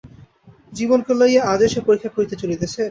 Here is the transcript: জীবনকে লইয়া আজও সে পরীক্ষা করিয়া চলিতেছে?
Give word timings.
জীবনকে 0.73 1.11
লইয়া 1.19 1.41
আজও 1.53 1.67
সে 1.73 1.79
পরীক্ষা 1.87 2.09
করিয়া 2.11 2.39
চলিতেছে? 2.41 2.79